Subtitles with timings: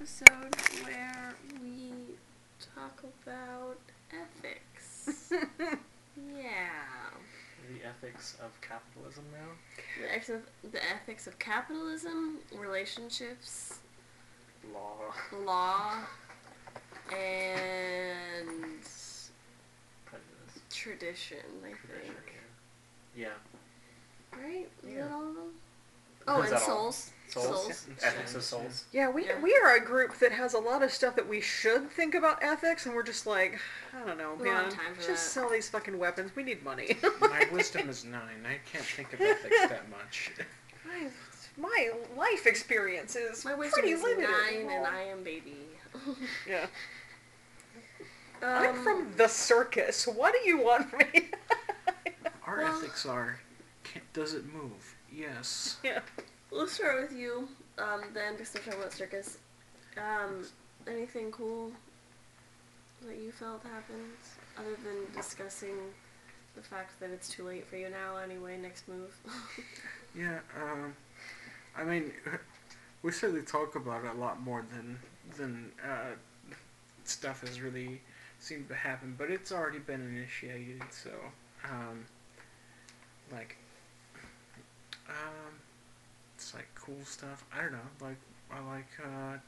[0.00, 0.56] episode
[0.86, 1.92] where we
[2.74, 3.76] talk about
[4.10, 5.30] ethics.
[6.34, 6.68] yeah.
[7.68, 9.48] The ethics of capitalism now.
[10.00, 10.26] The, ex-
[10.72, 13.80] the ethics of capitalism, relationships,
[14.72, 15.12] Law.
[15.44, 15.92] law,
[17.14, 18.48] and
[20.06, 20.60] Prejudice.
[20.70, 22.14] tradition, I Tradition.
[22.14, 22.34] think.
[23.16, 23.28] Yeah.
[24.32, 24.68] Right?
[24.86, 25.02] Is Yeah.
[25.04, 25.50] that oh, all of them?
[26.26, 27.10] Oh, Is and souls.
[27.12, 27.19] all?
[27.30, 27.46] Souls.
[27.46, 27.76] Souls.
[27.78, 27.98] Souls.
[28.02, 28.84] Ethics of souls.
[28.92, 29.40] Yeah, we Yeah.
[29.40, 32.42] we are a group that has a lot of stuff that we should think about
[32.42, 33.58] ethics, and we're just like,
[33.94, 34.70] I don't know, We don't man.
[34.70, 35.30] time for Just that.
[35.40, 36.32] sell these fucking weapons.
[36.34, 36.96] We need money.
[37.20, 38.44] My wisdom is nine.
[38.46, 40.32] I can't think of ethics that much.
[40.86, 41.08] my,
[41.58, 44.30] my life experience is My wisdom pretty is limited.
[44.30, 45.56] nine, and I am baby.
[46.48, 46.66] Yeah.
[48.42, 50.06] Um, I'm from the circus.
[50.06, 51.30] What do you want from me?
[52.46, 53.38] Our Well- ethics are,
[53.84, 54.94] can, does it move?
[55.12, 55.76] Yes.
[55.82, 56.00] yeah.
[56.52, 59.38] Let's start with you, um, then, because we're talking about circus.
[59.96, 60.44] Um,
[60.88, 61.70] anything cool
[63.06, 64.10] that you felt happened,
[64.58, 65.76] other than discussing
[66.56, 69.16] the fact that it's too late for you now anyway, next move?
[70.12, 70.40] Yeah.
[70.60, 70.96] Um,
[71.76, 72.10] I mean,
[73.02, 74.98] we certainly talk about it a lot more than
[75.36, 76.16] than uh,
[77.04, 78.00] stuff has really
[78.40, 80.82] seemed to happen, but it's already been initiated.
[80.90, 81.10] So,
[81.64, 82.06] um,
[83.30, 83.56] like,
[85.08, 85.52] um,
[86.54, 87.44] like cool stuff.
[87.56, 87.78] I don't know.
[88.00, 88.16] Like,
[88.50, 89.38] I like uh,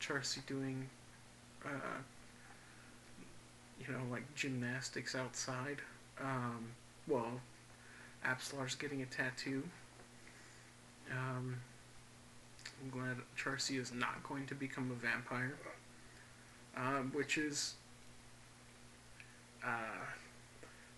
[0.00, 0.88] Charcy doing,
[1.64, 1.98] uh,
[3.80, 5.78] you know, like gymnastics outside.
[6.20, 6.68] Um,
[7.06, 7.40] well,
[8.24, 9.62] Absalar's getting a tattoo.
[11.10, 11.56] Um,
[12.82, 15.56] I'm glad Charcy is not going to become a vampire,
[16.76, 17.74] um, which is
[19.64, 20.04] uh,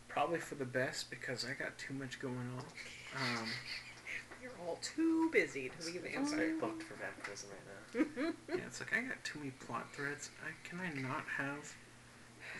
[0.08, 2.64] probably for the best because I got too much going on.
[3.16, 3.48] Um,
[4.42, 6.54] You're all too busy to be a I'm vampire.
[6.60, 8.32] booked for vampirism right now.
[8.56, 10.30] yeah, it's like I got too many plot threads.
[10.44, 11.74] I, can I not have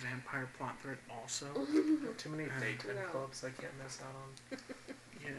[0.01, 1.47] vampire plot thread also?
[2.19, 3.09] Too many Uh, daytime No.
[3.11, 4.59] clubs I can't miss out on.
[5.25, 5.33] Yeah.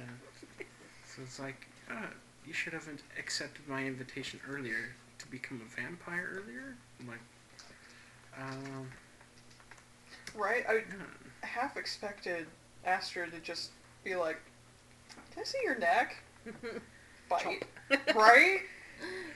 [1.05, 2.07] So it's like, uh,
[2.45, 6.75] you should have accepted my invitation earlier to become a vampire earlier.
[6.99, 7.19] I'm like,
[8.37, 8.89] um,
[10.35, 10.65] Right?
[10.69, 10.83] I yeah.
[11.41, 12.45] half expected
[12.85, 13.71] Astrid to just
[14.03, 14.39] be like,
[15.33, 16.17] "Can I see your neck?"
[17.29, 17.63] Bite.
[18.15, 18.59] right?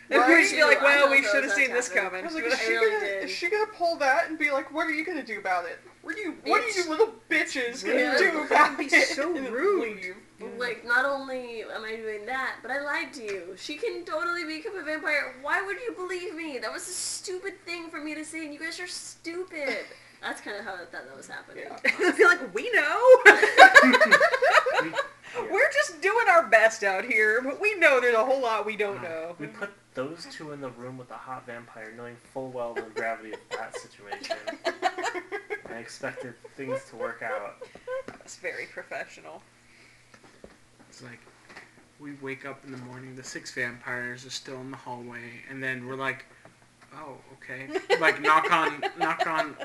[0.09, 0.46] Me Right?
[0.47, 2.22] too, You'd be like, well, we should have seen this coming.
[2.22, 3.24] I was like, be I she really gonna, did.
[3.25, 5.80] is she gonna pull that and be like, what are you gonna do about it?
[6.02, 8.18] What are you, what are you little bitches gonna Yeah.
[8.18, 9.08] do That about would be it?
[9.08, 9.81] so rude.
[9.81, 10.16] leave.
[10.59, 13.53] Like, not only am I doing that, but I lied to you.
[13.56, 15.35] She can totally become a vampire.
[15.41, 16.58] Why would you believe me?
[16.58, 19.78] That was a stupid thing for me to say, and you guys are stupid.
[20.22, 21.64] That's kind of how I thought that was happening.
[21.68, 21.78] Yeah.
[22.08, 23.24] I feel like we know.
[25.40, 25.52] We, yeah.
[25.52, 28.76] We're just doing our best out here, but we know there's a whole lot we
[28.76, 29.36] don't Uh, know.
[29.40, 32.82] we put those two in the room with a hot vampire, knowing full well the
[32.82, 34.36] gravity of that situation.
[35.70, 37.58] I expected things to work out.
[38.08, 39.42] That's very professional.
[40.90, 41.20] It's like
[42.00, 45.62] we wake up in the morning, the six vampires are still in the hallway, and
[45.64, 46.26] then we're like,
[46.96, 47.68] "Oh, okay."
[48.00, 49.56] Like knock on knock on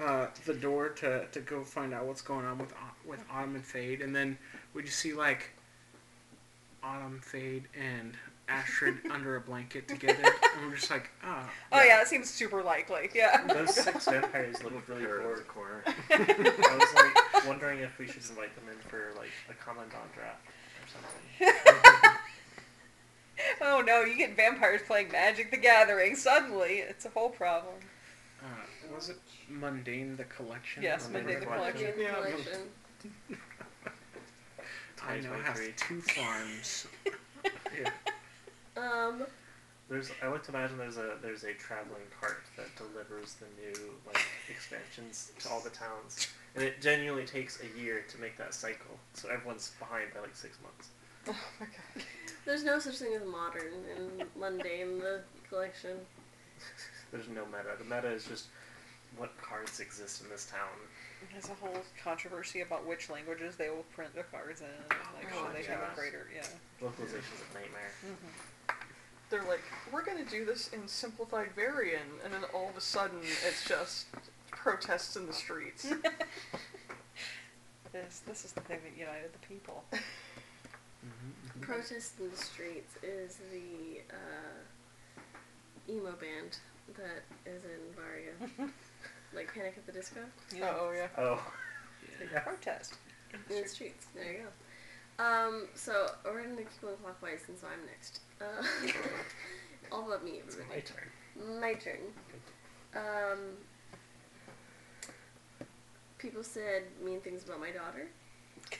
[0.00, 3.54] uh, the door to, to go find out what's going on with Au- with Autumn
[3.56, 4.38] and Fade, and then
[4.74, 5.50] we you see like
[6.82, 8.14] Autumn, Fade, and
[8.48, 10.22] Astrid under a blanket together,
[10.56, 13.08] and we're just like, "Ah." Oh yeah, that seems super likely.
[13.14, 13.46] Yeah.
[13.46, 15.48] Those six vampires looked really Her in bored.
[15.48, 15.84] corner.
[16.10, 20.46] I was like wondering if we should invite them in for like a Commander draft
[20.80, 22.16] or something.
[23.60, 26.16] oh no, you get vampires playing Magic the Gathering.
[26.16, 27.74] Suddenly, it's a whole problem.
[28.42, 28.46] Uh,
[28.94, 29.18] was it
[29.48, 30.82] Mundane the Collection?
[30.82, 31.94] Yes, Mundane Mundane the the Collection.
[31.98, 33.36] Yeah.
[35.06, 35.32] Collection.
[35.32, 35.74] I now have 2023.
[35.76, 36.86] two farms.
[37.76, 37.90] Yeah.
[38.76, 39.24] Um,
[39.88, 43.90] There's, I like to imagine there's a there's a traveling cart that delivers the new
[44.06, 48.54] like expansions to all the towns, and it genuinely takes a year to make that
[48.54, 48.96] cycle.
[49.14, 50.88] So everyone's behind by like six months.
[51.28, 52.04] Oh my god.
[52.44, 55.96] there's no such thing as modern and mundane, the collection.
[57.12, 57.76] There's no meta.
[57.78, 58.46] The meta is just
[59.16, 60.74] what cards exist in this town.
[61.30, 64.66] There's a whole controversy about which languages they will print the cards in.
[64.90, 66.26] Like, Oh, should they have a greater?
[66.34, 66.42] Yeah.
[66.80, 67.92] Localization's a nightmare.
[69.30, 73.18] They're like, we're gonna do this in simplified variant, and then all of a sudden,
[73.46, 74.06] it's just
[74.50, 75.84] protests in the streets.
[77.92, 79.84] this, this is the thing that united the people.
[81.04, 81.62] Mhm, mhm.
[81.62, 86.58] Protest in the Streets is the uh, emo band
[86.96, 88.34] that is in Varia.
[89.34, 90.20] like Panic at the Disco?
[90.62, 91.08] Oh yeah.
[91.18, 91.40] Oh,
[92.32, 92.40] Yeah.
[92.40, 92.94] Protest.
[93.50, 94.06] In the streets.
[94.14, 94.38] There you
[95.18, 95.24] go.
[95.24, 98.20] Um, so we're gonna keep going clockwise, and so I'm next.
[98.40, 98.64] Uh,
[99.92, 101.60] all about me, it's my turn.
[101.60, 102.00] My turn.
[102.94, 103.38] Um,
[106.18, 108.08] people said mean things about my daughter.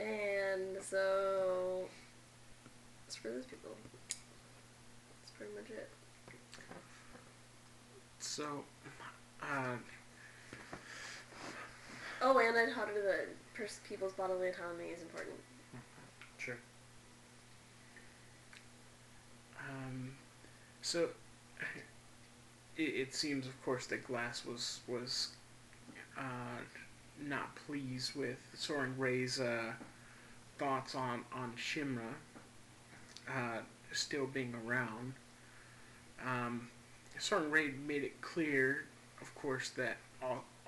[0.00, 1.88] And so,
[3.08, 3.72] screw those people.
[4.08, 5.90] That's pretty much it.
[8.20, 8.62] So,
[9.42, 9.76] uh,
[12.20, 15.36] Oh, and I taught her that pers- people's bodily autonomy is important.
[16.36, 16.56] Sure.
[19.68, 20.10] um,
[20.82, 21.08] so
[22.76, 25.28] it, it seems, of course, that Glass was was
[26.18, 26.60] uh,
[27.20, 29.72] not pleased with Soren Ray's uh,
[30.58, 32.14] thoughts on on Shimra
[33.28, 33.58] uh,
[33.92, 35.12] still being around.
[36.26, 36.68] Um,
[37.18, 38.86] Soren Ray made it clear,
[39.28, 39.98] of course, that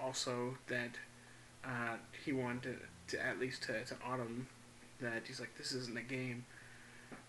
[0.02, 0.90] also that
[1.64, 2.62] uh, he wanted
[3.08, 4.46] to, to at least to, to Autumn
[5.00, 6.44] that he's like this isn't a game.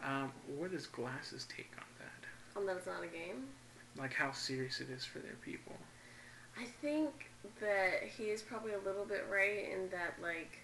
[0.04, 2.60] Um, what is Glass's take on that?
[2.60, 3.46] On that it's not a game.
[3.98, 5.76] Like how serious it is for their people.
[6.60, 7.10] I think
[7.60, 10.60] that he is probably a little bit right in that like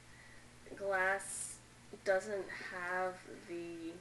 [0.77, 1.55] glass
[2.03, 3.13] doesn't have
[3.47, 3.93] the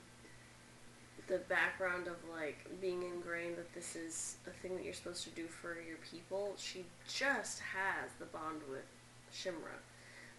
[1.27, 5.31] the background of like being ingrained that this is a thing that you're supposed to
[5.31, 6.55] do for your people.
[6.57, 8.87] She just has the bond with
[9.35, 9.79] Shimra.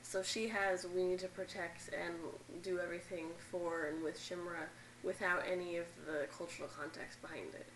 [0.01, 2.13] So she has we need to protect and
[2.63, 4.67] do everything for and with Shimra
[5.03, 7.67] without any of the cultural context behind it.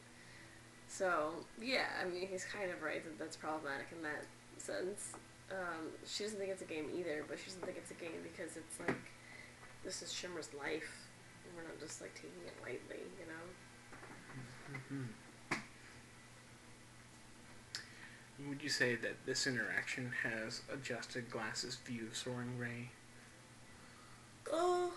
[0.88, 4.26] So yeah, I mean he's kind of right that that's problematic in that
[4.58, 5.14] sense.
[5.52, 8.24] Um, she doesn't think it's a game either, but she doesn't think it's a game
[8.24, 9.12] because it's like
[9.84, 11.01] this is Shimra's life.
[11.56, 13.44] We're not just like taking it lightly, you know.
[14.90, 15.06] hmm
[18.50, 22.90] Would you say that this interaction has adjusted Glass's view of Soren Ray?
[24.52, 24.92] Oh,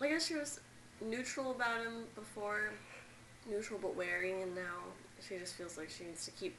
[0.00, 0.60] I guess she was
[1.00, 2.72] neutral about him before,
[3.48, 4.92] neutral but wary, and now
[5.26, 6.56] she just feels like she needs to keep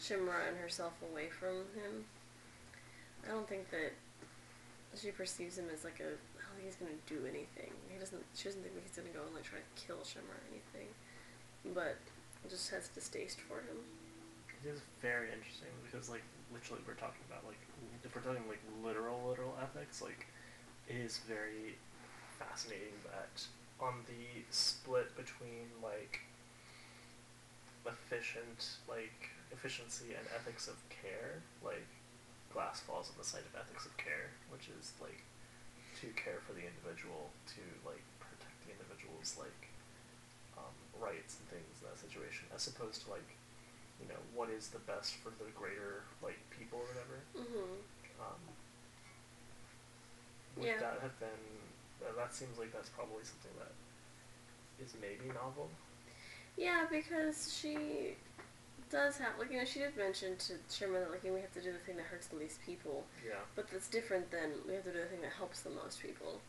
[0.00, 2.04] Shimra and herself away from him.
[3.24, 3.92] I don't think that
[5.00, 7.72] she perceives him as like a oh he's gonna do anything.
[7.88, 8.22] He doesn't.
[8.34, 10.88] She doesn't think he's gonna go and like try to kill Shimra or anything,
[11.74, 11.96] but
[12.48, 13.78] just has distaste for him.
[14.62, 16.22] It is very interesting because, like,
[16.52, 17.58] literally, we're talking about like
[18.04, 20.26] if we're talking like literal, literal ethics, like
[20.88, 21.78] it is very
[22.38, 23.42] fascinating that
[23.80, 26.20] on the split between like
[27.86, 31.86] efficient, like efficiency and ethics of care, like
[32.52, 35.24] Glass falls on the side of ethics of care, which is like
[36.00, 39.68] to care for the individual, to like protect the individual's like
[40.60, 43.28] um, rights and things in that situation, as opposed to like
[44.00, 47.18] you know what is the best for the greater like people or whatever.
[47.36, 47.72] Mm-hmm.
[48.20, 48.42] Um,
[50.56, 50.80] would Yeah.
[50.80, 51.42] that have been?
[52.04, 53.72] Uh, that seems like that's probably something that
[54.84, 55.70] is maybe novel.
[56.56, 58.16] Yeah, because she
[58.92, 61.62] does have like you know she did mention to Sherman that like we have to
[61.62, 63.36] do the thing that hurts the least people, Yeah.
[63.56, 66.40] but that's different than we have to do the thing that helps the most people.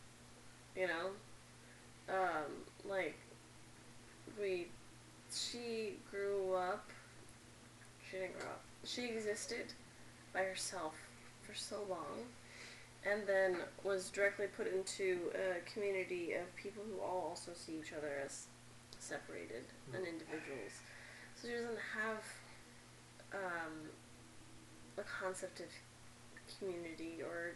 [0.76, 1.06] You know,
[2.08, 2.50] um,
[2.84, 3.16] like
[4.40, 4.66] we,
[5.32, 6.90] she grew up.
[8.10, 8.62] She didn't grow up.
[8.84, 9.66] She existed
[10.34, 10.94] by herself
[11.42, 12.26] for so long,
[13.10, 17.92] and then was directly put into a community of people who all also see each
[17.96, 18.46] other as
[18.98, 19.64] separated
[19.94, 20.72] and individuals.
[21.44, 22.24] She doesn't have
[23.34, 23.72] um,
[24.96, 25.66] a concept of
[26.58, 27.52] community or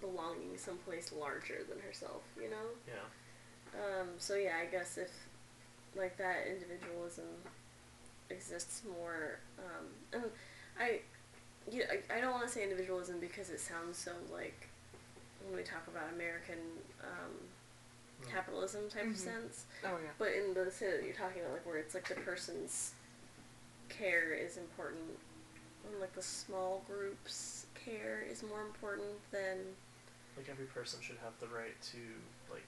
[0.00, 2.66] belonging someplace larger than herself, you know?
[2.88, 3.80] Yeah.
[4.00, 5.10] Um, so yeah, I guess if
[5.96, 7.26] like that individualism
[8.30, 10.24] exists more, um, and
[10.80, 11.00] I,
[11.70, 14.68] you I, I don't want to say individualism because it sounds so like
[15.46, 16.58] when we talk about American
[17.02, 17.32] um.
[18.28, 19.16] Capitalism type of Mhm.
[19.16, 20.10] sense, Oh yeah.
[20.18, 22.94] but in the sense that you're talking about, like where it's like the person's
[23.88, 25.18] care is important,
[25.84, 29.76] and like the small groups' care is more important than
[30.36, 31.98] Like every person should have the right to
[32.50, 32.66] like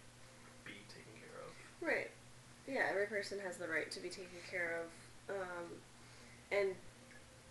[0.64, 1.52] be taken care of.
[1.80, 2.10] right.
[2.66, 5.80] Yeah, every person has the right to be taken care of, um,
[6.52, 6.74] and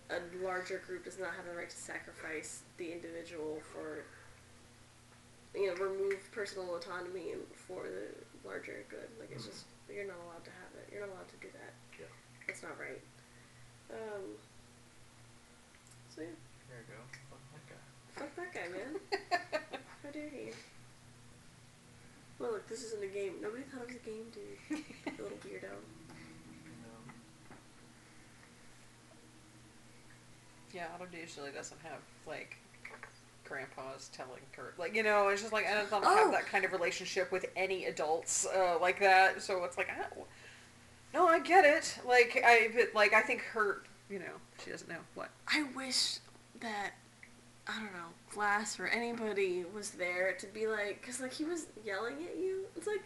[0.09, 4.03] a larger group does not have the right to sacrifice the individual for
[5.55, 9.09] you know remove personal autonomy for the larger good.
[9.19, 9.51] Like it's Mhm.
[9.51, 10.89] just you're not allowed to have it.
[10.91, 11.73] You're not allowed to do that.
[11.99, 12.05] Yeah.
[12.47, 13.01] It's not right.
[13.91, 14.35] Um,
[16.13, 16.27] so yeah,
[16.69, 16.99] There you go.
[17.29, 17.81] Fuck that guy.
[18.19, 19.81] fuck that guy, man.
[20.03, 20.51] How dare he?
[22.39, 23.41] Well, look, this isn't a game.
[23.41, 24.59] Nobody thought it was a game, dude.
[25.17, 25.63] You little weirdo.
[25.73, 27.13] You know.
[30.73, 32.57] Yeah, Autumn usually doesn't have like
[33.47, 36.15] grandpas telling her like you know it's just like I don't Oh.
[36.15, 39.41] have that kind of relationship with any adults uh, like that.
[39.41, 40.27] So it's like I don't,
[41.13, 41.99] No, I get it.
[42.07, 45.29] Like I, but, like I think her, you know, she doesn't know what.
[45.47, 46.19] I wish
[46.59, 46.91] that
[47.67, 51.67] I don't know Glass or anybody was there to be like, cause like he was
[51.85, 52.65] yelling at you.
[52.75, 53.01] It's like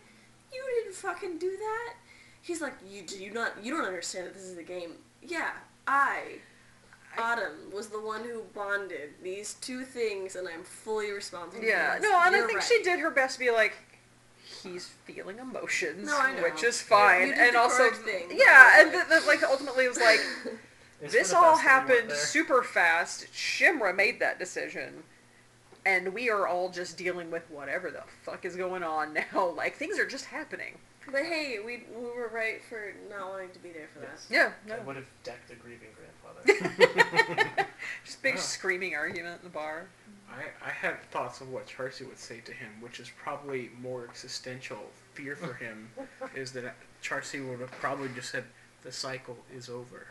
[0.53, 1.93] you didn't fucking do that.
[2.41, 4.93] He's like, you do you not you don't understand that this is a game.
[5.21, 5.51] Yeah,
[5.87, 6.39] I.
[7.17, 11.63] Autumn was the one who bonded these two things, and I'm fully responsible.
[11.63, 12.09] Yeah, for this.
[12.09, 12.67] no, and I You're think right.
[12.67, 13.73] she did her best to be like,
[14.63, 16.43] he's feeling emotions, No, I know.
[16.43, 18.27] which is fine, You did and the also, thing.
[18.31, 19.07] yeah, and Right.
[19.07, 20.19] th- th- like ultimately it was like,
[21.01, 23.27] this all best that you want happened super fast.
[23.33, 25.03] Shimra made that decision,
[25.85, 29.49] and we are all just dealing with whatever the fuck is going on now.
[29.55, 30.77] Like things are just happening.
[31.09, 34.09] But hey, we we were right for not wanting to be there for that.
[34.13, 34.27] Yes.
[34.29, 34.83] Yeah, I no.
[34.85, 37.65] would have decked a grieving grandfather.
[38.05, 38.39] just big Oh.
[38.39, 39.87] screaming argument in the bar.
[40.29, 44.05] I, I had thoughts of what Charcy would say to him, which is probably more
[44.09, 44.77] existential
[45.13, 45.89] fear for him,
[46.35, 48.45] is that Charcy would have probably just said,
[48.83, 50.07] the cycle is over.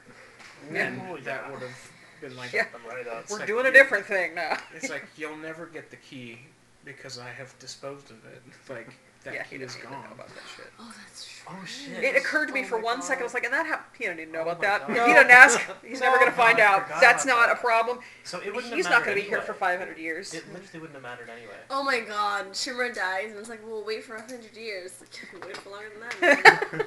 [0.74, 2.66] And Oh, that would have been like, Yeah.
[2.74, 3.30] I'm right up.
[3.30, 4.58] We're like doing a different thing now.
[4.74, 6.40] it's like, you'll never get the key
[6.84, 8.42] because I have disposed of it.
[8.68, 8.92] Like,
[9.24, 10.66] that yeah, key he is doesn't even know about that shit.
[10.78, 11.52] Oh, that's true.
[11.52, 12.02] Oh shit.
[12.04, 13.22] It occurred to me Oh for my one second.
[13.22, 13.86] I was like, and that happened.
[13.98, 14.80] He didn't know Oh about my that.
[14.86, 14.90] God.
[14.90, 15.06] If No.
[15.06, 16.84] he didn't ask, he's never gonna find I out.
[16.86, 17.98] forgot That's about not a problem.
[18.24, 19.46] So it wouldn't He's have not mattered gonna be here anyway.
[19.46, 20.32] for 500 years.
[20.32, 21.54] It literally wouldn't have mattered anyway.
[21.70, 24.92] Oh my god, Shimra dies, and it's like, we'll wait for a hundred years.
[25.44, 26.30] Wait for longer than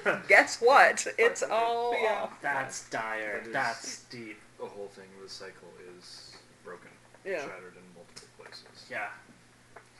[0.04, 0.24] that.
[0.28, 1.06] Guess what?
[1.18, 2.24] It's all Yeah.
[2.24, 2.42] off.
[2.42, 3.40] That's dire.
[3.40, 4.40] That is- That's deep.
[4.60, 6.90] The whole thing, the cycle is broken,
[7.26, 7.40] Yeah.
[7.42, 8.86] shattered in multiple places.
[8.90, 9.08] Yeah.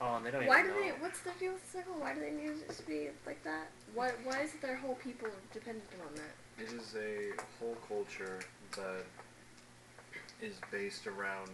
[0.04, 0.86] Oh, and they don't Why even do know.
[0.86, 0.92] they?
[1.02, 1.94] What's the deal with the cycle?
[1.98, 3.68] Why do they need it to be like that?
[3.94, 4.12] Why?
[4.26, 6.64] Why is their whole people dependent on that?
[6.64, 8.40] It is a whole culture
[8.76, 9.06] that
[10.42, 11.50] is based around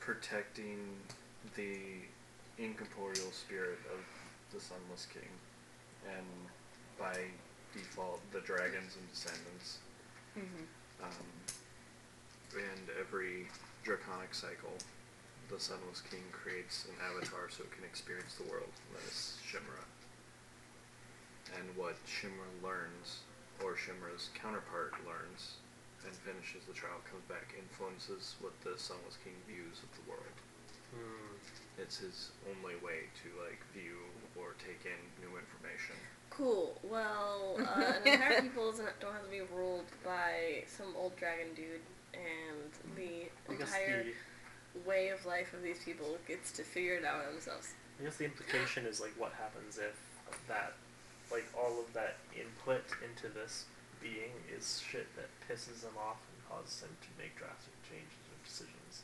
[0.00, 0.88] protecting
[1.54, 1.76] the
[2.58, 4.00] incorporeal spirit of
[4.54, 5.28] the Sunless King,
[6.16, 6.26] and
[6.98, 7.14] by
[7.74, 9.78] default, the dragons and descendants.
[10.36, 10.66] Mhm.
[11.02, 11.26] Um,
[12.56, 13.48] and every
[13.82, 14.72] draconic cycle,
[15.48, 18.70] the Sunless King creates an avatar so it can experience the world.
[18.70, 19.84] and That is Shimra.
[21.58, 23.22] And what Shimra learns,
[23.62, 25.60] or Shimra's counterpart learns,
[26.04, 30.36] and finishes the trial, comes back, influences what the Sunless King views of the world.
[30.92, 31.36] Hmm.
[31.78, 33.98] It's his only way to like view
[34.38, 35.96] or take in new information.
[36.30, 36.78] Cool.
[36.82, 41.48] Well, uh, an entire people doesn't don't have to be ruled by some old dragon
[41.54, 41.82] dude,
[42.14, 44.12] and the I guess entire the
[44.86, 47.74] way of life of these people gets to figure it out themselves.
[48.00, 49.94] I guess the implication is like what happens if
[50.48, 50.72] that
[51.30, 53.64] like all of that input into this
[54.02, 58.36] being is shit that pisses them off and causes them to make drastic changes or
[58.44, 59.02] decisions.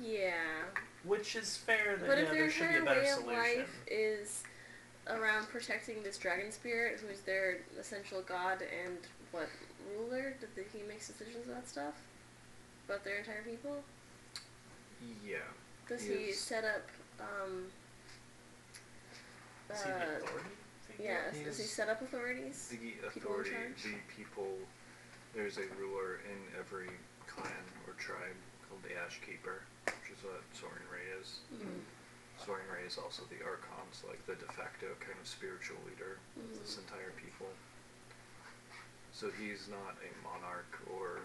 [0.00, 0.64] Yeah,
[1.04, 3.10] Which is fair that but if know, their there should be a entire better way
[3.10, 3.58] of solution.
[3.58, 4.42] life is
[5.08, 8.96] around protecting this dragon spirit, who is their essential god and
[9.32, 9.48] what
[9.98, 11.94] ruler, that the- he makes decisions about stuff
[12.88, 13.82] about their entire people.
[15.24, 15.36] Yeah.
[15.88, 16.88] Does He he set up?
[17.20, 17.66] Um,
[19.68, 20.54] he uh, authority
[20.86, 21.04] figure?
[21.32, 22.68] yeah, does he set up authorities?
[22.70, 23.82] The People authority, charge?
[23.84, 24.58] the people,
[25.34, 26.90] there's a ruler in every
[27.26, 28.36] clan or tribe
[28.68, 31.40] called the Ash Keeper, which is what Soren Ray is.
[31.54, 31.80] Mhm.
[32.44, 36.18] Soren Ray is also the Archon, so like the de facto kind of spiritual leader
[36.36, 37.48] of this entire people.
[39.12, 41.20] So he's not a monarch or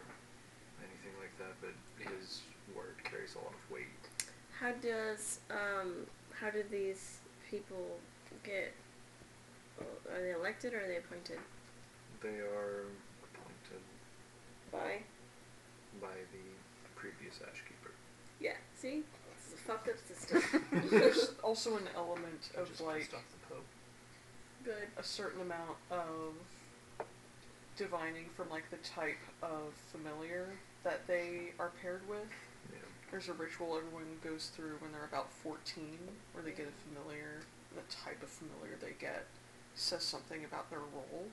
[0.84, 2.41] anything like that, but his
[2.75, 3.88] word carries a lot of weight.
[4.59, 5.93] How does um
[6.39, 7.17] how do these
[7.50, 7.97] people
[8.43, 8.74] get?
[9.79, 11.38] Are they elected or are they appointed
[12.21, 12.86] They are
[13.24, 13.81] appointed
[14.71, 15.01] by?
[16.01, 17.93] by the previous Ash Keeper.
[18.39, 18.53] Yeah.
[18.75, 19.03] See,
[19.36, 20.41] this is a fucked up system.
[20.89, 23.65] There's also an element of just like off the Pope.
[24.63, 24.88] Good.
[24.97, 26.33] a certain amount of
[27.77, 30.50] divining from like the type of familiar
[30.83, 32.27] that they are paired with.
[33.08, 33.12] Yeah.
[33.12, 35.98] There's a ritual everyone goes through when they're about 14
[36.34, 37.40] where they get a familiar.
[37.76, 39.26] The type of familiar they get
[39.76, 41.26] says something about their role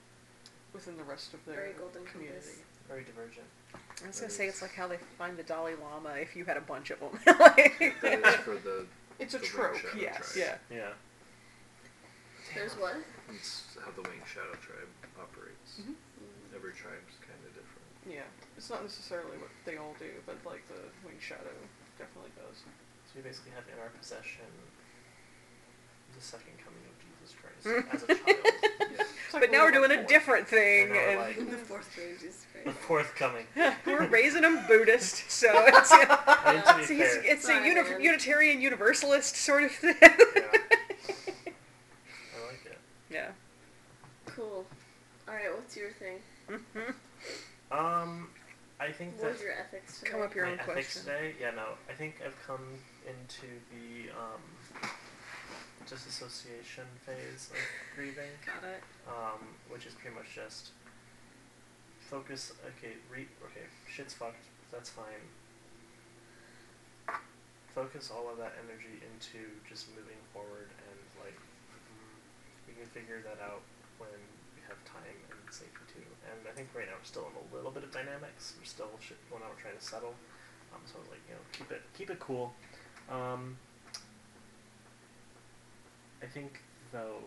[0.74, 2.38] within the rest of their Very golden community.
[2.40, 2.88] compass.
[2.88, 3.46] Very divergent.
[4.04, 6.56] I was gonna say it's like how they find the Dalai Lama if you had
[6.58, 7.18] a bunch of them.
[7.40, 8.86] like, That is for the.
[9.20, 10.32] It's a the Wing trope, Shadow yes.
[10.34, 10.58] tribe.
[10.68, 10.76] Yeah.
[10.76, 10.92] Yeah.
[12.54, 12.96] There's what?
[13.32, 15.78] It's how the Wing Shadow tribe operates.
[15.80, 15.94] Mhm.
[16.54, 17.73] Every tribe's kind of different.
[18.08, 18.20] Yeah.
[18.56, 21.54] It's not necessarily what they all do, but like the Wing Shadow
[21.98, 22.58] definitely does.
[23.06, 24.44] So we basically have in our possession
[26.14, 28.20] the second coming of Jesus Christ as a child.
[28.80, 28.86] Yeah.
[29.24, 32.18] It's like but now we're doing a different thing, And and like- the fourth grade
[32.20, 33.46] Jesus the fourth coming.
[33.86, 38.60] we're raising them Buddhist, so it's, I mean, to it's, it's, it's a uni- Unitarian
[38.60, 39.96] Universalist sort of thing.
[40.00, 40.08] yeah.
[40.08, 40.12] I
[42.46, 42.78] like it.
[43.10, 43.30] yeah.
[44.26, 44.64] Cool.
[45.28, 46.18] All right, what's your thing?
[46.50, 46.92] Mm-hmm.
[47.74, 48.28] Um,
[48.78, 50.10] I think What that was your ethics today?
[50.10, 51.02] Come up your my own ethics question.
[51.02, 51.34] today.
[51.40, 52.62] Yeah, no, I think I've come
[53.02, 54.42] into the um,
[55.88, 57.58] disassociation phase of
[57.96, 58.82] grieving, Got it.
[59.10, 60.70] um, which is pretty much just
[61.98, 62.52] focus.
[62.78, 64.44] Okay, re okay, shit's fucked.
[64.70, 65.24] That's fine.
[67.74, 72.14] Focus all of that energy into just moving forward, and like mm,
[72.70, 73.62] we can figure that out
[73.98, 76.08] when we have time and safety too.
[76.30, 78.54] And I think right now we're still in a little bit of dynamics.
[78.58, 79.18] We're still shit.
[79.30, 80.14] We're trying to settle.
[80.72, 82.52] Um, so I was like, you know, keep it keep it cool.
[83.10, 83.56] Um,
[86.22, 86.60] I think
[86.92, 87.20] though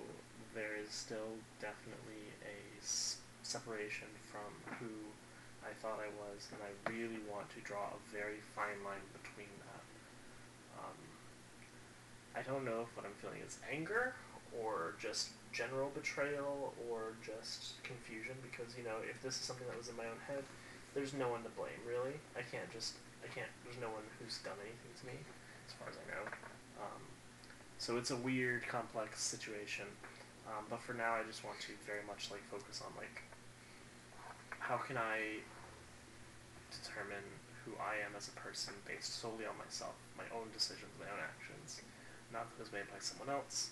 [0.55, 2.57] there is still definitely a
[3.43, 4.91] separation from who
[5.63, 9.51] I thought I was, and I really want to draw a very fine line between
[9.67, 9.83] that.
[10.79, 10.97] Um,
[12.35, 14.15] I don't know if what I'm feeling is anger
[14.53, 19.77] or just general betrayal or just confusion because you know if this is something that
[19.77, 20.43] was in my own head,
[20.93, 22.19] there's no one to blame really.
[22.35, 23.49] I can't just I can't.
[23.63, 25.17] There's no one who's done anything to me,
[25.67, 26.23] as far as I know.
[26.79, 27.01] Um,
[27.77, 29.85] so it's a weird, complex situation.
[30.47, 33.23] Um, but for now, I just want to very much like focus on like
[34.59, 35.43] how can I
[36.71, 37.23] determine
[37.63, 41.19] who I am as a person based solely on myself, my own decisions, my own
[41.19, 41.83] actions,
[42.31, 43.71] not that it was made by someone else,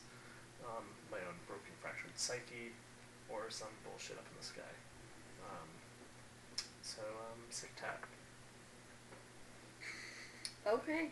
[0.70, 2.74] um, my own broken, fractured psyche,
[3.30, 4.74] or some bullshit up in the sky.
[5.46, 5.70] Um,
[6.82, 8.06] so, um, sick tap.
[10.66, 11.10] Okay.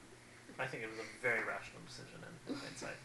[0.58, 2.98] I think it was a very rational decision in, in hindsight.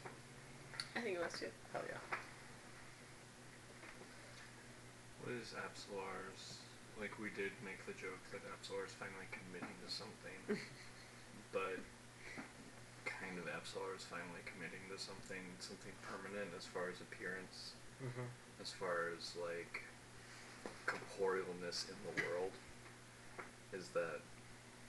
[0.97, 1.53] I think it was too.
[1.73, 2.01] Hell yeah.
[5.25, 6.61] What is Absolar's?
[6.97, 10.41] Like we did make the joke that Absolar's finally committing to something,
[11.53, 11.79] but
[13.29, 18.31] kind of Absolar is finally committing to something, something permanent as far as appearance, Mm-hmm.
[18.63, 19.83] as far as like
[20.87, 22.53] corporealness in the world.
[23.73, 24.21] Is that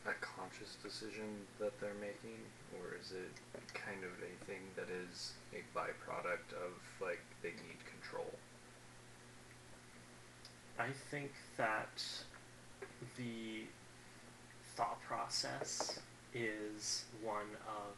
[0.05, 1.25] a conscious decision
[1.59, 2.37] that they're making,
[2.77, 3.33] or is it
[3.73, 8.29] kind of a thing that is a byproduct of like they need control?
[10.77, 12.03] I think that
[13.17, 13.63] the
[14.75, 15.99] thought process
[16.35, 17.95] is one of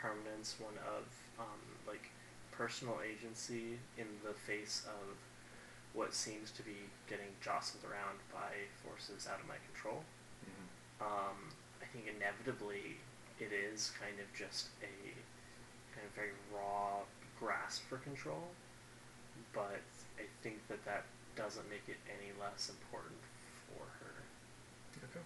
[0.00, 1.04] permanence, one of
[1.38, 2.10] um, like
[2.52, 5.16] personal agency in the face of
[5.92, 10.02] what seems to be getting jostled around by forces out of my control.
[10.46, 11.04] Mm-hmm.
[11.04, 11.38] Um,
[11.82, 12.96] I think inevitably
[13.38, 14.94] it is kind of just a
[15.94, 17.02] kind of very raw
[17.38, 18.48] grasp for control,
[19.52, 19.82] but
[20.18, 21.04] I think that that
[21.36, 23.20] doesn't make it any less important
[23.66, 24.14] for her,
[25.10, 25.24] Okay.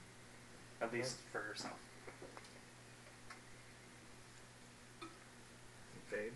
[0.80, 1.78] at least for herself.
[6.14, 6.32] Fade.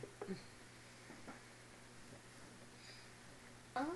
[3.76, 3.86] Um,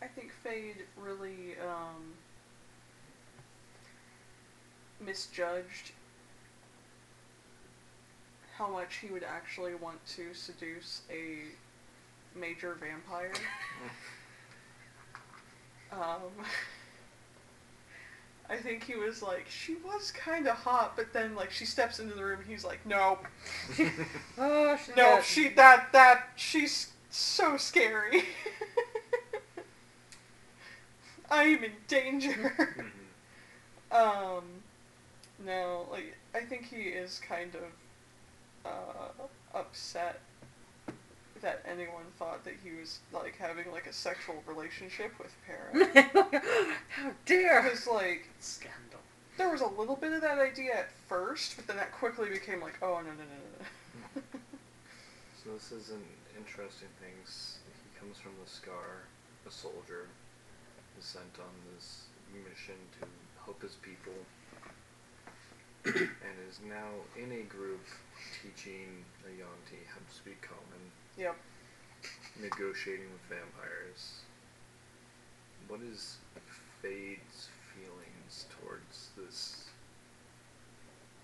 [0.00, 2.12] I think Fade really um,
[5.04, 5.92] misjudged
[8.56, 11.38] how much he would actually want to seduce a
[12.38, 13.32] major vampire.
[15.92, 16.46] um,
[18.52, 22.00] I think he was like, she was kind of hot, but then like she steps
[22.00, 23.18] into the room, and he's like, no,
[24.38, 28.24] Oh, she no, she that that she's so scary.
[31.30, 32.52] I am in danger.
[33.90, 34.36] Mm-hmm.
[34.36, 34.44] um,
[35.46, 40.20] no, like I think he is kind of uh, upset
[41.42, 46.40] that anyone thought that he was like having like a sexual relationship with Para.
[46.88, 47.62] How dare!
[47.62, 49.00] Because like Scandal.
[49.38, 52.60] there was a little bit of that idea at first, but then that quickly became
[52.60, 53.60] like, oh no no no no.
[54.16, 54.22] no.
[55.44, 56.02] So this is an
[56.38, 57.14] interesting thing.
[57.24, 59.04] S- He comes from the Scar,
[59.46, 60.06] a soldier,
[60.98, 63.06] is sent on this mission to
[63.44, 64.14] help his people,
[65.84, 67.82] and is now in a group
[68.40, 70.82] teaching Ayanti how to speak common,
[71.16, 71.36] yep.
[72.40, 74.20] negotiating with vampires.
[75.68, 76.16] What is
[76.80, 79.64] Fade's feelings towards this?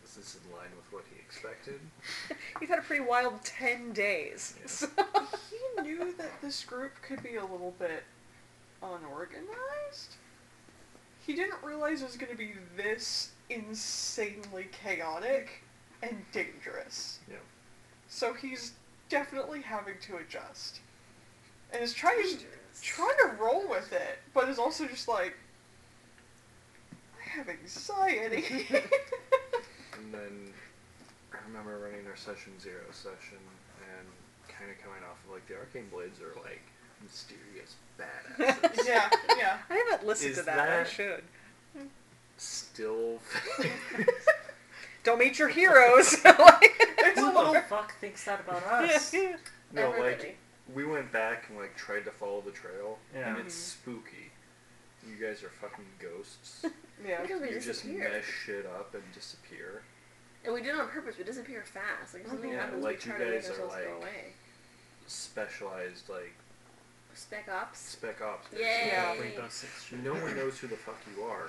[0.04, 1.80] Is this in line with what he expected?
[2.60, 4.54] You've had a pretty wild ten days.
[4.60, 4.66] Yeah.
[4.66, 4.88] So-
[5.50, 8.04] he knew that this group could be a little bit
[8.82, 10.16] unorganized.
[11.26, 15.62] He didn't realize it was going to be this insanely chaotic
[16.02, 17.18] and dangerous.
[17.28, 17.36] Yeah.
[18.08, 18.72] So he's
[19.08, 20.80] definitely having to adjust.
[21.72, 22.38] And is trying to,
[22.82, 25.36] trying to roll with it, but is also just like,
[26.92, 28.66] I have anxiety.
[29.98, 30.52] And then
[31.32, 33.38] I remember running our session zero session,
[33.82, 34.06] and
[34.48, 36.62] kind of coming off of like the arcane blades are like
[37.02, 38.86] mysterious badasses.
[38.86, 39.58] yeah, yeah.
[39.68, 40.68] I haven't listened Is to that.
[40.68, 41.24] I should.
[42.36, 43.18] Still.
[45.04, 46.16] Don't meet your heroes.
[46.24, 49.12] like, It's a little the fuck thinks that about us?
[49.14, 49.36] yeah, yeah.
[49.72, 50.10] no, Everybody.
[50.10, 50.38] like
[50.74, 53.30] we went back and like tried to follow the trail, Yeah.
[53.30, 53.90] and it's mm-hmm.
[53.92, 54.30] spooky.
[55.08, 56.64] You guys are fucking ghosts.
[57.06, 57.22] yeah.
[57.22, 58.10] Because we you just disappear.
[58.10, 59.82] mess shit up and disappear.
[60.44, 61.16] And we do it on purpose.
[61.16, 62.14] We disappear fast.
[62.14, 63.96] Like if something Yeah, happens, like we try you to make guys are ourselves go
[63.98, 64.32] away.
[65.06, 66.34] Specialized like
[67.14, 67.78] Spec ops.
[67.80, 68.46] spec ops.
[68.52, 68.88] Yay!
[68.92, 69.18] Yeah.
[69.18, 69.98] Rainbow Six Siege.
[70.04, 71.48] No one knows who the fuck you are,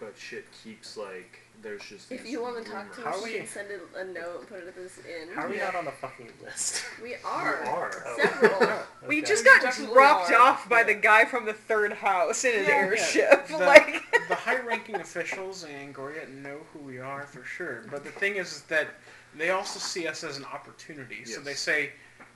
[0.00, 2.10] but shit keeps like there's just.
[2.10, 3.04] If you want to talk to rumors.
[3.04, 4.98] How us, are you we- can send it a note and put it at this
[5.06, 5.28] inn.
[5.34, 6.82] How are we not on the fucking list?
[7.02, 7.56] We You are.
[7.64, 8.02] are.
[8.06, 8.16] Oh.
[8.22, 8.78] Several.
[9.08, 9.26] We Okay.
[9.28, 10.40] just got definitely dropped are.
[10.40, 10.86] off by Yeah.
[10.86, 12.70] the guy from the third house in an Yeah.
[12.74, 13.46] airship.
[13.48, 18.10] The, like, the high-ranking officials in Angoria know who we are for sure, but the
[18.10, 18.88] thing is that
[19.36, 21.24] they also see us as an opportunity.
[21.24, 21.44] So Yes.
[21.44, 21.90] they say,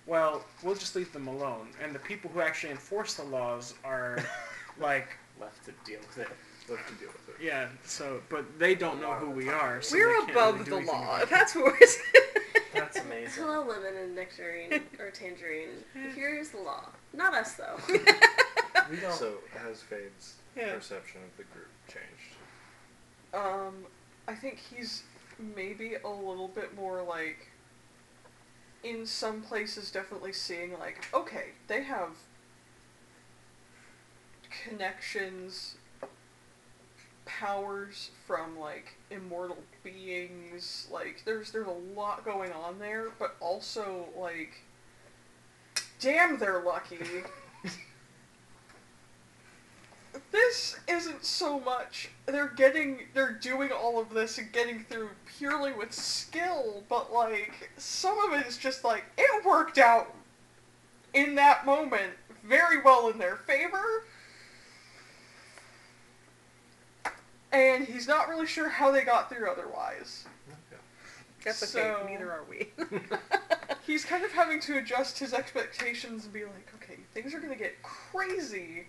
[0.06, 4.18] "Well, we'll just leave them alone." And the people who actually enforce the laws are
[4.78, 5.08] like,
[5.40, 6.28] left to deal with it.
[6.68, 7.44] Left to deal with it.
[7.44, 7.68] yeah.
[7.84, 9.82] So, but they don't know who we are.
[9.82, 11.04] So we're they can't above really do the anything law.
[11.16, 11.30] about it.
[11.30, 12.24] That's what we're saying.
[12.72, 13.44] That's amazing.
[13.44, 15.68] Hello, lemon and nectarine or tangerine.
[16.14, 16.86] Here is the law.
[17.12, 17.76] Not us though.
[18.90, 19.14] We don't.
[19.14, 20.74] So has Fade's Yeah.
[20.74, 22.34] perception of the group changed?
[23.32, 23.86] Um,
[24.28, 25.04] I think he's
[25.38, 27.48] maybe a little bit more like.
[28.82, 32.10] In some places, definitely seeing like, okay, they have
[34.64, 35.76] connections,
[37.24, 40.88] powers from like immortal beings.
[40.90, 44.62] Like, there's there's a lot going on there, but also like,
[46.00, 46.98] damn, they're lucky.
[50.30, 55.08] this isn't so much they're getting they're doing all of this and getting through
[55.38, 60.14] purely with skill but like some of it is just like it worked out
[61.14, 62.12] in that moment
[62.44, 64.04] very well in their favor
[67.54, 70.24] and he's not really sure how they got through otherwise
[71.44, 71.82] That's okay.
[71.82, 72.68] So- Neither are we.
[73.86, 77.54] he's kind of having to adjust his expectations and be like okay things are gonna
[77.56, 78.86] get crazy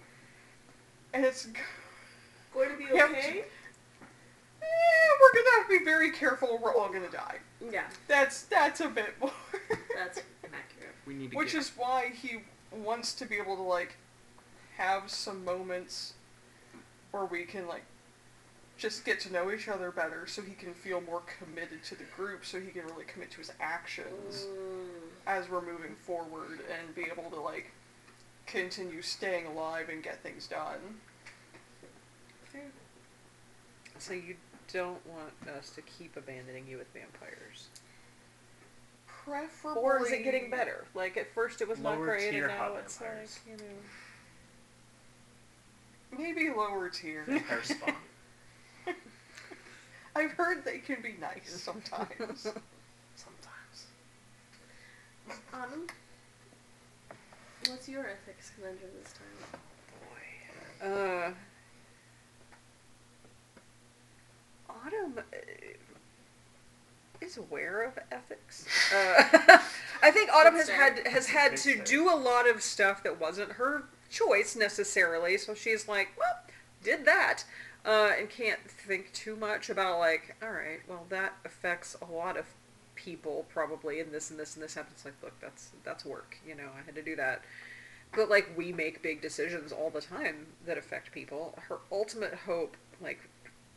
[1.14, 1.48] and it's
[2.54, 3.10] Going to be Yep.
[3.10, 3.40] okay?
[4.62, 4.66] Eh,
[5.22, 7.38] we're gonna have to be very careful or we're all gonna die.
[7.72, 9.32] Yeah, That's that's a bit more.
[9.96, 10.96] that's accurate.
[11.06, 12.38] We need to Which get, is why he
[12.72, 13.98] wants to be able to like
[14.78, 16.14] have some moments
[17.12, 17.84] where we can like
[18.78, 22.04] just get to know each other better so he can feel more committed to the
[22.16, 24.88] group so he can really commit to his actions Mm.
[25.28, 27.72] as we're moving forward and be able to like
[28.46, 31.00] continue staying alive and get things done.
[33.98, 34.36] so you
[34.72, 37.70] don't want us to keep abandoning you with vampires,
[39.08, 40.86] Preferably or is it getting better?
[40.94, 43.40] Like at first it was not great, and now it's vampires.
[43.50, 43.74] like you know.
[46.24, 47.24] Maybe lower tier.
[47.28, 47.96] Vampire spawn.
[50.16, 52.48] I've heard they can be nice sometimes.
[53.18, 53.88] Sometimes.
[55.54, 55.88] Autumn,
[57.68, 59.60] what's your ethics conundrum this time?
[60.82, 60.86] Boy.
[60.86, 61.32] Uh,
[64.70, 65.38] Autumn uh,
[67.22, 68.66] is aware of ethics.
[68.94, 69.58] Uh,
[70.04, 73.54] I think Autumn has had has had to do a lot of stuff that wasn't
[73.54, 75.38] her choice necessarily.
[75.38, 76.40] So she's like, well,
[76.84, 77.44] did that,
[77.86, 82.36] uh, and can't think too much about like, all right, well, that affects a lot
[82.36, 82.46] of
[82.96, 85.06] people probably, and this and this and this happens.
[85.06, 86.38] Like, look, that's that's work.
[86.48, 87.44] You know, I had to do that.
[88.16, 91.58] But like we make big decisions all the time that affect people.
[91.70, 93.20] Her ultimate hope, like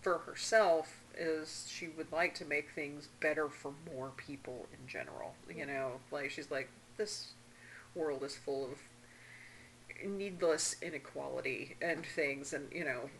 [0.01, 5.35] for herself, is she would like to make things better for more people in general.
[5.55, 7.33] You know, like she's like this
[7.94, 8.79] world is full of
[10.07, 13.11] needless inequality and things, and you know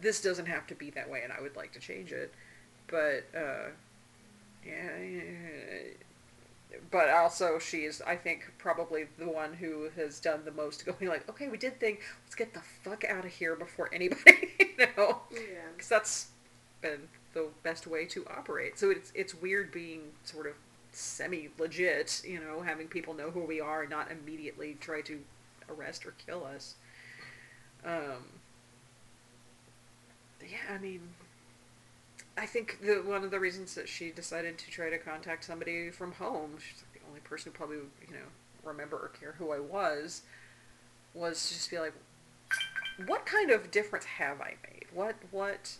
[0.00, 2.32] this doesn't have to be that way, and I would like to change it.
[2.88, 3.70] But uh,
[4.66, 4.82] yeah,
[6.90, 11.08] but also she is, I think, probably the one who has done the most going
[11.08, 14.86] like, okay, we did thing, let's get the fuck out of here before anybody, you
[14.96, 15.38] know, Yeah.
[15.74, 16.28] because that's
[16.80, 18.78] been the best way to operate.
[18.78, 20.54] So it's it's weird being sort of
[20.92, 25.20] semi legit, you know, having people know who we are and not immediately try to
[25.68, 26.74] arrest or kill us.
[27.84, 28.39] Um,
[30.48, 31.00] yeah, I mean,
[32.36, 35.90] I think the one of the reasons that she decided to try to contact somebody
[35.90, 38.26] from home, she's like the only person who probably would, you know,
[38.62, 40.22] remember or care who I was,
[41.14, 41.92] was to just be like,
[43.06, 44.86] what kind of difference have I made?
[44.92, 45.76] What what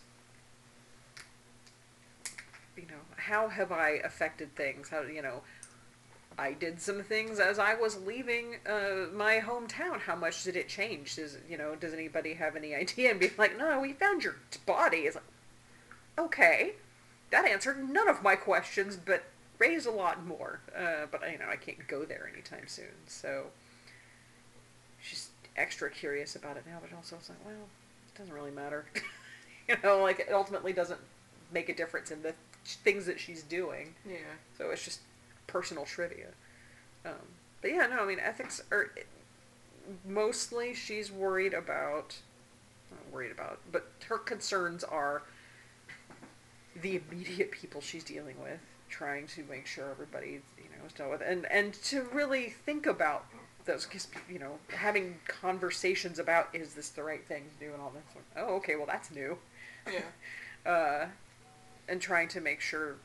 [2.75, 4.89] you know, how have I affected things?
[4.89, 5.41] How you know,
[6.37, 9.99] I did some things as I was leaving uh, my hometown.
[9.99, 11.15] How much did it change?
[11.15, 11.75] Does you know?
[11.75, 13.11] Does anybody have any idea?
[13.11, 14.99] And be like, no, we found your body.
[14.99, 15.23] It's like,
[16.17, 16.73] okay,
[17.31, 19.23] that answered none of my questions, but
[19.59, 20.61] raised a lot more.
[20.75, 23.45] Uh, but you know, I can't go there anytime soon, so
[25.01, 26.79] she's extra curious about it now.
[26.81, 27.67] But also, it's like, well,
[28.07, 28.85] it doesn't really matter.
[29.67, 30.99] you know, like it ultimately doesn't
[31.51, 33.95] make a difference in the things that she's doing.
[34.07, 34.17] Yeah.
[34.57, 35.01] So it's just
[35.51, 36.29] personal trivia.
[37.05, 37.13] Um,
[37.61, 38.91] but yeah, no, I mean ethics are
[40.07, 42.17] mostly she's worried about,
[42.89, 45.23] not worried about, but her concerns are
[46.81, 48.59] the immediate people she's dealing with,
[48.89, 52.85] trying to make sure everybody you know is dealt with, and and to really think
[52.85, 53.25] about
[53.65, 53.87] those,
[54.29, 58.41] you know, having conversations about is this the right thing to do and all that.
[58.41, 59.37] Oh, okay, well that's new
[59.85, 60.01] Yeah.
[60.71, 61.05] uh,
[61.87, 62.95] and trying to make sure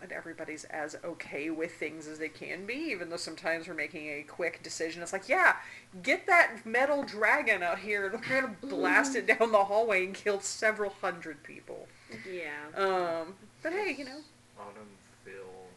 [0.00, 4.08] that everybody's as okay with things as they can be, even though sometimes we're making
[4.08, 5.02] a quick decision.
[5.02, 5.56] It's like, yeah,
[6.02, 10.14] get that metal dragon out here, and we're gonna blast it down the hallway and
[10.14, 11.86] kill several hundred people.
[12.30, 12.50] Yeah.
[12.76, 14.20] Um, but hey, you know,
[14.58, 14.88] Autumn
[15.24, 15.68] feel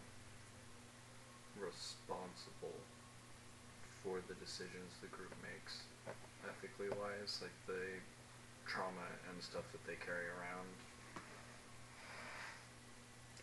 [1.60, 2.78] responsible
[4.04, 5.84] for the decisions the group makes,
[6.48, 7.80] ethically wise, like the
[8.68, 10.68] trauma and stuff that they carry around.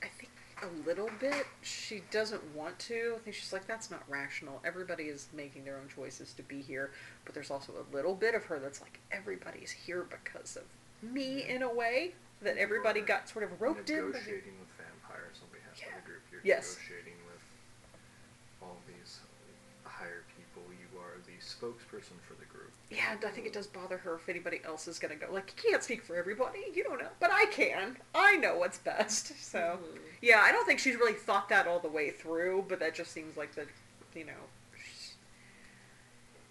[0.02, 0.32] I think
[0.62, 3.14] a little bit she doesn't want to.
[3.16, 4.61] I think she's like, that's not rational.
[4.64, 6.90] Everybody is making their own choices to be here,
[7.25, 10.64] but there's also a little bit of her that's like, everybody's here because of
[11.11, 13.96] me in a way that everybody got sort of roped in.
[14.07, 15.96] negotiating with vampires on behalf Yeah.
[15.96, 16.23] of the group.
[16.33, 16.77] You're Yes.
[16.79, 17.40] negotiating with
[18.62, 19.20] all these
[19.85, 20.23] higher
[21.61, 22.70] spokesperson for the group.
[22.90, 25.27] Yeah, and I think it does bother her if anybody else is gonna go.
[25.33, 26.61] Like, you can't speak for everybody.
[26.75, 27.96] You don't know, but I can.
[28.14, 29.33] I know what's best.
[29.51, 29.99] So, Mhm.
[30.23, 32.66] yeah, I don't think she's really thought that all the way through.
[32.68, 33.66] But that just seems like the,
[34.14, 34.33] you know,
[34.77, 35.14] she's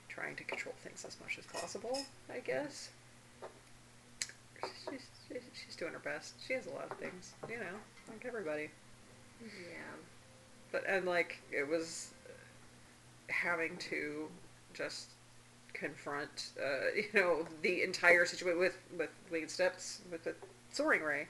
[0.08, 2.06] trying to control things as much as possible.
[2.34, 2.90] I guess.
[4.90, 6.34] She's, she's, she's doing her best.
[6.46, 7.76] She has a lot of things, you know,
[8.10, 8.70] like everybody.
[9.42, 9.96] Yeah.
[10.72, 12.12] but and like it was
[13.30, 14.28] having to
[14.74, 15.12] just
[15.74, 20.36] confront uh, you know the entire situation with with winged steps with the
[20.72, 21.28] Soren Ray.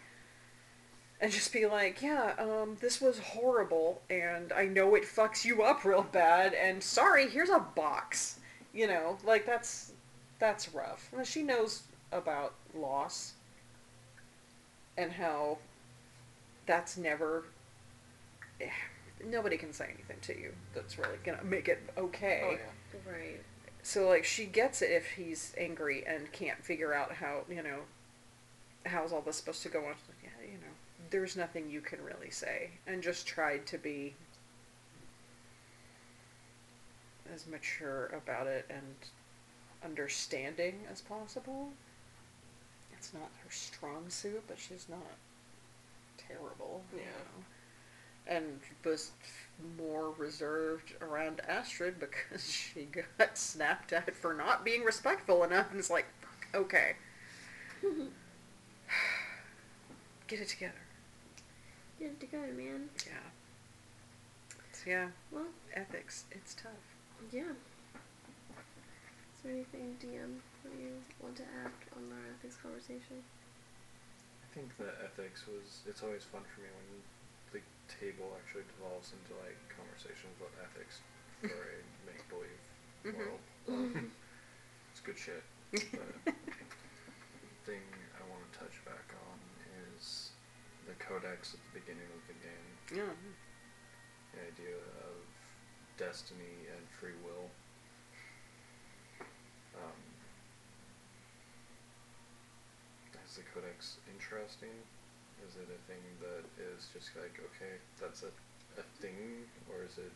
[1.22, 5.64] And just be like yeah um this was horrible and i know it fucks you
[5.64, 8.40] up real bad and sorry here's a box.
[8.74, 9.92] You know like that's
[10.40, 11.12] that's rough.
[11.26, 13.34] She knows about loss
[14.98, 15.58] and how
[16.66, 17.46] that's never
[19.26, 22.42] nobody can say anything to you that's really gonna make it okay.
[22.46, 23.12] Oh yeah.
[23.12, 23.42] Right.
[23.84, 27.80] So like she gets it if he's angry and can't figure out how you know
[28.86, 29.86] how's all this supposed to go on.
[29.86, 30.74] Like, yeah, you know,
[31.10, 34.14] there's nothing you can really say, and just tried to be
[37.34, 38.96] as mature about it and
[39.84, 41.70] understanding as possible.
[42.94, 45.16] It's not her strong suit, but she's not
[46.18, 46.82] terrible.
[46.94, 47.06] you Yeah.
[47.06, 47.46] know
[48.30, 49.12] and was
[49.78, 52.88] more reserved around Astrid because she
[53.18, 56.06] got snapped at for not being respectful enough, and it's like,
[56.56, 56.94] okay,
[60.28, 60.74] get it together.
[62.00, 62.90] Get it together, man.
[63.06, 63.14] Yeah.
[64.72, 66.72] So yeah, Well, ethics, it's tough.
[67.34, 67.42] yeah.
[67.42, 73.24] Is there anything, DM, that you want to add on our ethics conversation?
[74.44, 75.82] I think the ethics was.
[75.88, 77.02] It's always fun for me when
[77.52, 81.02] the table actually devolves into like conversations about ethics
[81.42, 82.64] for a make believe
[83.04, 83.18] Mhm.
[83.18, 83.42] world.
[83.68, 84.12] Um,
[84.92, 85.44] it's good shit.
[85.72, 86.34] But
[87.66, 87.82] thing
[88.18, 89.40] I want to touch back on
[89.96, 90.32] is
[90.88, 92.70] the codex at the beginning of the game.
[93.08, 93.14] Yeah.
[94.34, 95.16] The idea of
[95.98, 97.50] destiny and free will.
[99.76, 100.02] Um,
[103.28, 104.74] is the codex interesting?
[105.48, 108.32] Is it a thing that is just like okay, that's a
[108.78, 110.12] a thing, or is it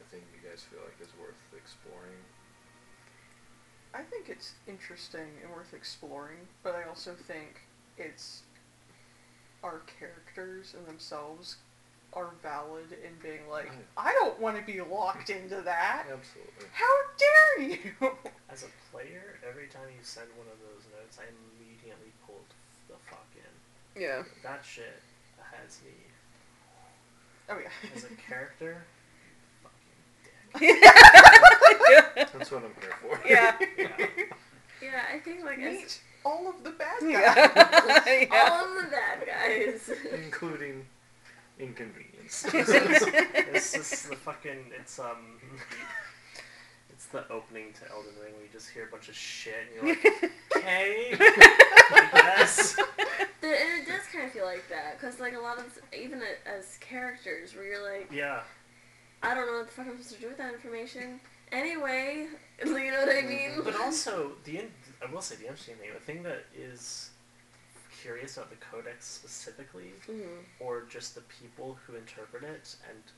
[0.00, 2.20] a thing you guys feel like is worth exploring?
[3.94, 7.60] I think it's interesting and worth exploring, but I also think
[7.98, 8.42] it's
[9.62, 11.56] our characters and themselves
[12.12, 16.04] are valid in being like, I don't want to be locked into that.
[16.12, 16.68] Absolutely.
[16.72, 17.92] How dare you?
[18.52, 22.52] As a player, every time you send one of those notes, I immediately pulled
[22.88, 23.52] the fuck in.
[23.96, 24.22] Yeah.
[24.42, 25.00] That shit
[25.38, 25.92] has me
[27.48, 27.68] oh yeah.
[27.96, 28.84] as a character.
[29.62, 32.32] Fucking dick.
[32.32, 33.20] That's what I'm here for.
[33.28, 33.56] yeah.
[33.78, 34.06] Yeah.
[34.82, 37.08] Yeah, I think like as Meet all of the bad guys.
[37.08, 38.26] Yeah.
[38.32, 38.48] yeah.
[38.50, 39.90] all of the bad guys.
[40.24, 40.84] Including
[41.56, 42.44] inconvenience.
[42.52, 44.72] It's, it's just the fucking.
[44.76, 45.38] It's um.
[47.02, 49.74] It's the opening to Elden Ring where you just hear a bunch of shit and
[49.88, 52.76] you're like, okay, I guess.
[53.40, 56.22] There, and it does kind of feel like that because like a lot of even
[56.46, 58.42] as characters where you're like, Yeah.
[59.20, 61.18] I don't know what the fuck I'm supposed to do with that information.
[61.50, 62.28] Anyway,
[62.64, 63.50] you know what I mean?
[63.64, 64.70] But also the in-
[65.06, 67.10] I will say the interesting thing, the thing that is
[68.00, 70.44] curious about the codex specifically, Mhm.
[70.60, 73.12] or just the people who interpret it, and like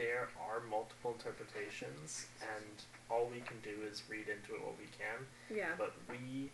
[0.00, 2.64] there are multiple interpretations, and
[3.10, 5.28] all we can do is read into it what we can.
[5.54, 5.76] Yeah.
[5.76, 6.48] But we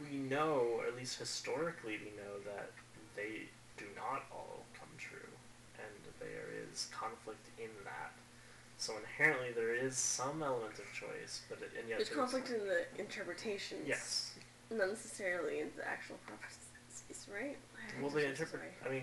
[0.00, 2.70] we know, or at least historically, we know that
[3.16, 5.34] they do not all come true,
[5.76, 8.12] and there is conflict in that.
[8.78, 12.50] So inherently, there is some element of choice, but it, and yet There's there's- conflict
[12.50, 13.88] in the interpretations.
[13.88, 14.34] Yes.
[14.70, 17.56] Not necessarily in the actual prophecies, right?
[18.00, 18.62] Well, they interpret.
[18.86, 19.02] I mean,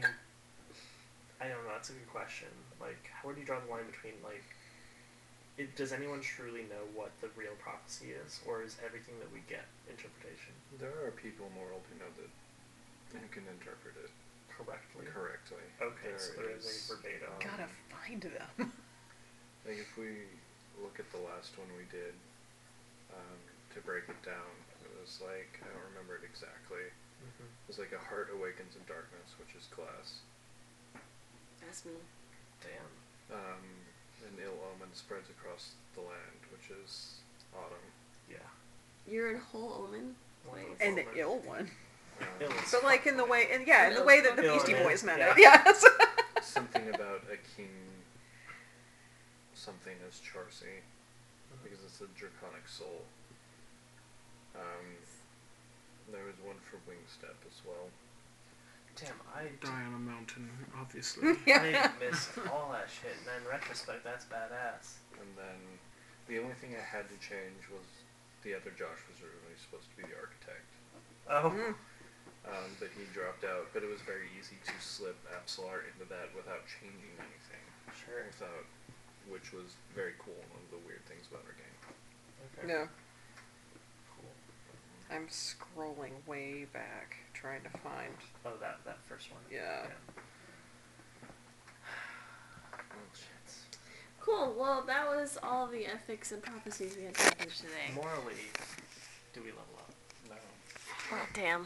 [1.41, 1.73] I don't know.
[1.75, 2.47] That's a good question.
[2.79, 4.43] Like, how do you draw the line between like,
[5.57, 9.39] it, does anyone truly know what the real prophecy is, or is everything that we
[9.47, 12.31] get interpretation There are people in the world who know that
[13.15, 14.11] who can interpret it
[14.51, 15.07] correctly?
[15.07, 15.63] correctly.
[15.79, 17.31] Okay, There so there is is, a verbatim.
[17.31, 18.71] um, Gotta find them.
[19.65, 20.29] Like if we
[20.77, 22.13] look at the last one we did,
[23.09, 23.39] um,
[23.73, 24.53] to break it down,
[24.85, 26.85] it was like I don't remember it exactly.
[27.25, 27.49] Mhm.
[27.49, 30.21] It was like a heart awakens in darkness, which is glass.
[31.69, 31.91] Ask me.
[32.62, 33.38] Damn.
[33.38, 33.63] Um,
[34.28, 37.15] an ill omen spreads across the land, which is
[37.54, 37.78] autumn.
[38.30, 38.38] Yeah.
[39.12, 40.15] You're in a whole omen.
[40.45, 40.67] One Wait.
[40.80, 41.69] and the ill one.
[42.21, 44.41] Um, Ill is But like in the way, and yeah, in the way that the
[44.43, 45.32] Beastie is- Boys meant yeah.
[45.32, 45.38] it.
[45.38, 45.84] Yes.
[46.41, 47.67] something about a king,
[49.54, 50.80] something as Charcy,
[51.63, 53.01] because it's a draconic soul.
[54.56, 54.95] Um,
[56.13, 57.89] there was one for Wingstep as well.
[58.95, 60.47] Damn, I Die on a mountain,
[60.79, 61.36] obviously.
[61.45, 61.91] yeah.
[61.91, 65.03] I missed all that shit, and in retrospect, that's badass.
[65.19, 65.60] And then
[66.31, 67.84] the only thing I had to change was
[68.47, 70.69] the other Josh was originally supposed to be the architect.
[71.27, 71.51] Oh.
[71.51, 71.75] Mm.
[72.47, 73.67] Um, but he dropped out.
[73.75, 77.65] But it was very easy to slip Absolar into that without changing anything.
[77.91, 78.23] Sure.
[78.31, 78.63] Without,
[79.27, 80.39] which was very cool.
[80.55, 81.75] One of the weird things about our game.
[82.55, 82.65] Okay.
[82.69, 82.88] No,
[84.13, 84.31] Cool.
[85.12, 88.13] I'm scrolling way back trying to find.
[88.43, 89.41] Oh, that that first one.
[89.51, 89.86] Yeah.
[92.58, 93.01] Oh.
[94.19, 94.55] Cool.
[94.58, 97.93] Well, that was all the ethics and prophecies we had to finish today.
[97.93, 98.34] Morally,
[99.34, 99.93] do we level up?
[100.27, 100.36] No.
[101.12, 101.63] Oh, damn.